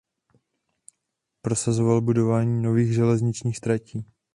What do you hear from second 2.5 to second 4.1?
nových železničních tratí.